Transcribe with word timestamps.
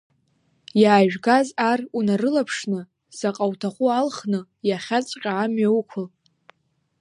Иаажәгаз 0.81 1.47
ар 1.69 1.79
унарылаԥшны 1.97 2.79
заҟа 3.17 3.45
уҭаху 3.51 3.89
алхны 3.89 4.39
иахьаҵәҟьа 4.67 5.33
амҩа 5.43 5.69
уқәыл! 5.79 6.05